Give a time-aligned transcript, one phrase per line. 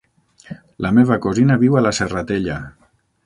[0.85, 2.57] La meva cosina viu a la Serratella.